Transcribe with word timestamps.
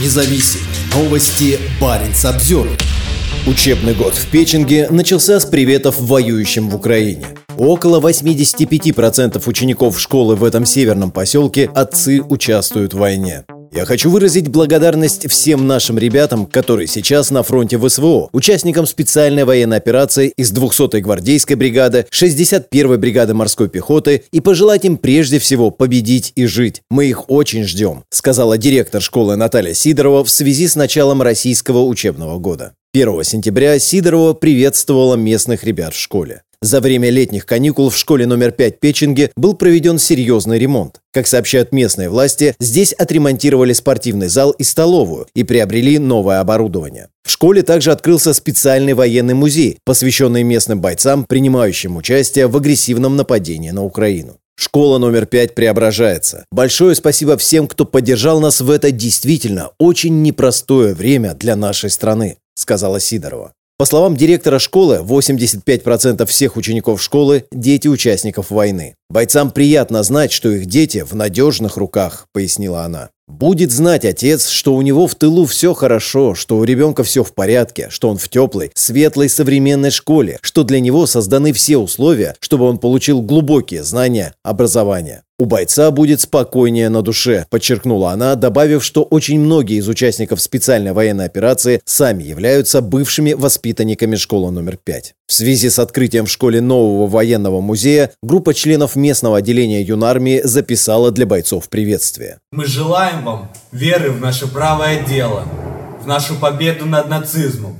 независим. 0.00 0.60
Новости 0.94 1.58
Баренц 1.80 2.24
обзор. 2.24 2.68
Учебный 3.46 3.94
год 3.94 4.14
в 4.14 4.26
Печенге 4.30 4.88
начался 4.90 5.38
с 5.38 5.44
приветов 5.44 6.00
воюющим 6.00 6.70
в 6.70 6.76
Украине. 6.76 7.26
Около 7.56 8.00
85% 8.00 9.42
учеников 9.46 10.00
школы 10.00 10.34
в 10.34 10.44
этом 10.44 10.64
северном 10.64 11.10
поселке 11.10 11.70
отцы 11.74 12.22
участвуют 12.22 12.94
в 12.94 12.98
войне. 12.98 13.44
Я 13.76 13.86
хочу 13.86 14.08
выразить 14.08 14.46
благодарность 14.46 15.28
всем 15.28 15.66
нашим 15.66 15.98
ребятам, 15.98 16.46
которые 16.46 16.86
сейчас 16.86 17.32
на 17.32 17.42
фронте 17.42 17.76
ВСВО, 17.76 18.28
участникам 18.30 18.86
специальной 18.86 19.42
военной 19.42 19.78
операции 19.78 20.32
из 20.36 20.52
200-й 20.52 21.00
гвардейской 21.00 21.56
бригады, 21.56 22.06
61-й 22.12 22.98
бригады 22.98 23.34
морской 23.34 23.68
пехоты 23.68 24.22
и 24.30 24.38
пожелать 24.40 24.84
им 24.84 24.96
прежде 24.96 25.40
всего 25.40 25.72
победить 25.72 26.30
и 26.36 26.46
жить. 26.46 26.82
Мы 26.88 27.06
их 27.06 27.28
очень 27.28 27.64
ждем, 27.64 28.04
сказала 28.10 28.58
директор 28.58 29.02
школы 29.02 29.34
Наталья 29.34 29.74
Сидорова 29.74 30.22
в 30.22 30.30
связи 30.30 30.68
с 30.68 30.76
началом 30.76 31.20
российского 31.20 31.82
учебного 31.82 32.38
года. 32.38 32.74
1 32.94 33.24
сентября 33.24 33.80
Сидорова 33.80 34.34
приветствовала 34.34 35.16
местных 35.16 35.64
ребят 35.64 35.94
в 35.94 35.98
школе. 35.98 36.42
За 36.64 36.80
время 36.80 37.10
летних 37.10 37.44
каникул 37.44 37.90
в 37.90 37.96
школе 37.98 38.26
номер 38.26 38.50
5 38.50 38.80
Печенге 38.80 39.30
был 39.36 39.52
проведен 39.52 39.98
серьезный 39.98 40.58
ремонт. 40.58 41.02
Как 41.12 41.26
сообщают 41.26 41.72
местные 41.72 42.08
власти, 42.08 42.54
здесь 42.58 42.94
отремонтировали 42.94 43.74
спортивный 43.74 44.28
зал 44.28 44.52
и 44.52 44.64
столовую 44.64 45.26
и 45.34 45.44
приобрели 45.44 45.98
новое 45.98 46.40
оборудование. 46.40 47.08
В 47.22 47.30
школе 47.30 47.62
также 47.62 47.92
открылся 47.92 48.32
специальный 48.32 48.94
военный 48.94 49.34
музей, 49.34 49.76
посвященный 49.84 50.42
местным 50.42 50.80
бойцам, 50.80 51.26
принимающим 51.26 51.98
участие 51.98 52.46
в 52.46 52.56
агрессивном 52.56 53.14
нападении 53.16 53.70
на 53.70 53.84
Украину. 53.84 54.38
Школа 54.56 54.96
номер 54.96 55.26
пять 55.26 55.54
преображается. 55.54 56.46
Большое 56.50 56.94
спасибо 56.94 57.36
всем, 57.36 57.66
кто 57.66 57.84
поддержал 57.84 58.40
нас 58.40 58.62
в 58.62 58.70
это 58.70 58.90
действительно 58.90 59.72
очень 59.78 60.22
непростое 60.22 60.94
время 60.94 61.34
для 61.34 61.56
нашей 61.56 61.90
страны, 61.90 62.38
сказала 62.54 63.00
Сидорова. 63.00 63.52
По 63.76 63.86
словам 63.86 64.16
директора 64.16 64.60
школы, 64.60 65.00
85% 65.02 66.24
всех 66.26 66.56
учеников 66.56 67.02
школы– 67.02 67.46
дети 67.50 67.88
участников 67.88 68.50
войны. 68.50 68.94
«Бойцам 69.10 69.50
приятно 69.50 70.02
знать, 70.02 70.32
что 70.32 70.50
их 70.50 70.66
дети 70.66 71.02
в 71.02 71.14
надежных 71.14 71.76
руках»,– 71.76 72.26
пояснила 72.32 72.82
она. 72.82 73.10
Будет 73.26 73.72
знать 73.72 74.04
отец, 74.04 74.48
что 74.48 74.74
у 74.74 74.82
него 74.82 75.06
в 75.06 75.14
тылу 75.14 75.46
все 75.46 75.72
хорошо, 75.72 76.34
что 76.34 76.58
у 76.58 76.64
ребенка 76.64 77.04
все 77.04 77.24
в 77.24 77.32
порядке, 77.32 77.88
что 77.88 78.10
он 78.10 78.18
в 78.18 78.28
теплой, 78.28 78.70
светлой 78.74 79.30
современной 79.30 79.90
школе, 79.90 80.38
что 80.42 80.62
для 80.62 80.78
него 80.78 81.06
созданы 81.06 81.54
все 81.54 81.78
условия, 81.78 82.36
чтобы 82.40 82.66
он 82.66 82.76
получил 82.76 83.22
глубокие 83.22 83.82
знания, 83.82 84.34
образование. 84.42 85.22
У 85.38 85.46
бойца 85.46 85.90
будет 85.90 86.20
спокойнее 86.20 86.90
на 86.90 87.00
душе, 87.00 87.46
подчеркнула 87.48 88.10
она, 88.10 88.34
добавив, 88.34 88.84
что 88.84 89.02
очень 89.02 89.40
многие 89.40 89.78
из 89.78 89.88
участников 89.88 90.40
специальной 90.40 90.92
военной 90.92 91.24
операции 91.24 91.80
сами 91.86 92.22
являются 92.22 92.82
бывшими 92.82 93.32
воспитанниками 93.32 94.16
школы 94.16 94.52
номер 94.52 94.76
5. 94.76 95.14
В 95.26 95.32
связи 95.32 95.70
с 95.70 95.78
открытием 95.78 96.26
в 96.26 96.30
школе 96.30 96.60
нового 96.60 97.06
военного 97.06 97.62
музея 97.62 98.12
группа 98.22 98.52
членов 98.52 98.94
местного 98.94 99.38
отделения 99.38 99.80
юнармии 99.82 100.42
записала 100.44 101.10
для 101.10 101.24
бойцов 101.24 101.70
приветствие. 101.70 102.38
Мы 102.52 102.66
желаем 102.66 103.24
вам 103.24 103.50
веры 103.72 104.10
в 104.10 104.20
наше 104.20 104.46
правое 104.46 105.02
дело, 105.02 105.44
в 106.02 106.06
нашу 106.06 106.34
победу 106.34 106.84
над 106.84 107.08
нацизмом. 107.08 107.78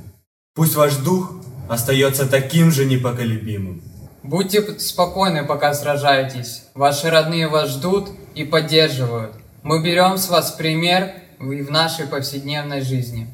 Пусть 0.55 0.75
ваш 0.75 0.95
дух 0.95 1.33
остается 1.69 2.25
таким 2.25 2.71
же 2.71 2.85
непоколебимым. 2.85 3.83
Будьте 4.23 4.63
спокойны, 4.79 5.45
пока 5.45 5.75
сражаетесь. 5.75 6.63
Ваши 6.73 7.11
родные 7.11 7.47
вас 7.47 7.69
ждут 7.69 8.09
и 8.33 8.43
поддерживают. 8.43 9.33
Мы 9.61 9.83
берем 9.83 10.17
с 10.17 10.29
вас 10.29 10.51
пример 10.51 11.11
и 11.39 11.61
в 11.61 11.69
нашей 11.69 12.07
повседневной 12.07 12.81
жизни. 12.81 13.27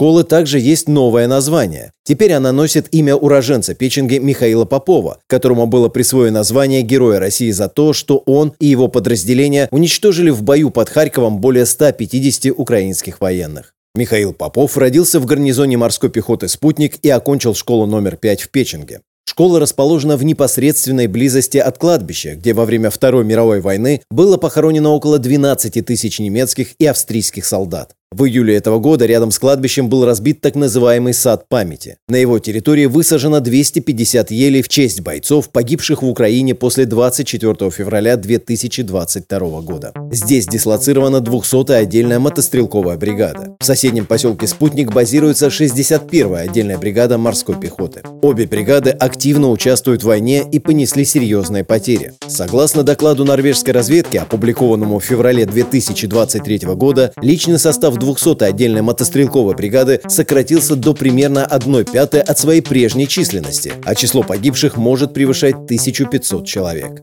Школы 0.00 0.24
также 0.24 0.58
есть 0.58 0.88
новое 0.88 1.28
название. 1.28 1.92
Теперь 2.04 2.32
она 2.32 2.52
носит 2.52 2.88
имя 2.90 3.14
уроженца 3.14 3.74
Печенги 3.74 4.16
Михаила 4.16 4.64
Попова, 4.64 5.18
которому 5.26 5.66
было 5.66 5.90
присвоено 5.90 6.42
звание 6.42 6.80
Героя 6.80 7.18
России 7.18 7.50
за 7.50 7.68
то, 7.68 7.92
что 7.92 8.16
он 8.24 8.54
и 8.58 8.66
его 8.66 8.88
подразделения 8.88 9.68
уничтожили 9.70 10.30
в 10.30 10.42
бою 10.42 10.70
под 10.70 10.88
Харьковом 10.88 11.38
более 11.38 11.66
150 11.66 12.50
украинских 12.56 13.20
военных. 13.20 13.74
Михаил 13.94 14.32
Попов 14.32 14.78
родился 14.78 15.20
в 15.20 15.26
гарнизоне 15.26 15.76
морской 15.76 16.08
пехоты 16.08 16.48
«Спутник» 16.48 16.96
и 17.02 17.10
окончил 17.10 17.54
школу 17.54 17.84
номер 17.84 18.16
5 18.16 18.40
в 18.40 18.48
Печенге. 18.48 19.02
Школа 19.26 19.60
расположена 19.60 20.16
в 20.16 20.24
непосредственной 20.24 21.08
близости 21.08 21.58
от 21.58 21.76
кладбища, 21.76 22.36
где 22.36 22.54
во 22.54 22.64
время 22.64 22.88
Второй 22.88 23.26
мировой 23.26 23.60
войны 23.60 24.00
было 24.10 24.38
похоронено 24.38 24.92
около 24.92 25.18
12 25.18 25.84
тысяч 25.84 26.20
немецких 26.20 26.68
и 26.78 26.86
австрийских 26.86 27.44
солдат. 27.44 27.94
В 28.12 28.24
июле 28.24 28.56
этого 28.56 28.80
года 28.80 29.06
рядом 29.06 29.30
с 29.30 29.38
кладбищем 29.38 29.88
был 29.88 30.04
разбит 30.04 30.40
так 30.40 30.56
называемый 30.56 31.14
сад 31.14 31.48
памяти. 31.48 31.96
На 32.08 32.16
его 32.16 32.40
территории 32.40 32.86
высажено 32.86 33.38
250 33.38 34.32
елей 34.32 34.62
в 34.62 34.68
честь 34.68 35.00
бойцов, 35.00 35.50
погибших 35.50 36.02
в 36.02 36.08
Украине 36.08 36.56
после 36.56 36.86
24 36.86 37.70
февраля 37.70 38.16
2022 38.16 39.60
года. 39.60 39.92
Здесь 40.10 40.48
дислоцирована 40.48 41.18
200-я 41.18 41.76
отдельная 41.76 42.18
мотострелковая 42.18 42.96
бригада. 42.96 43.54
В 43.60 43.64
соседнем 43.64 44.06
поселке 44.06 44.48
Спутник 44.48 44.92
базируется 44.92 45.46
61-я 45.46 46.38
отдельная 46.38 46.78
бригада 46.78 47.16
морской 47.16 47.60
пехоты. 47.60 48.02
Обе 48.22 48.46
бригады 48.46 48.90
активно 48.90 49.50
участвуют 49.50 50.02
в 50.02 50.06
войне 50.06 50.44
и 50.50 50.58
понесли 50.58 51.04
серьезные 51.04 51.62
потери. 51.62 52.14
Согласно 52.26 52.82
докладу 52.82 53.24
норвежской 53.24 53.72
разведки, 53.72 54.16
опубликованному 54.16 54.98
в 54.98 55.04
феврале 55.04 55.46
2023 55.46 56.58
года, 56.74 57.12
личный 57.22 57.60
состав 57.60 57.99
200-й 58.00 58.46
отдельной 58.46 58.82
мотострелковой 58.82 59.54
бригады 59.54 60.00
сократился 60.08 60.76
до 60.76 60.94
примерно 60.94 61.44
1 61.44 61.84
пятой 61.84 62.20
от 62.20 62.38
своей 62.38 62.60
прежней 62.62 63.06
численности, 63.06 63.72
а 63.84 63.94
число 63.94 64.22
погибших 64.22 64.76
может 64.76 65.14
превышать 65.14 65.54
1500 65.54 66.46
человек. 66.46 67.02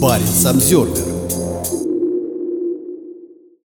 Баренц 0.00 0.46
обзервер 0.46 1.09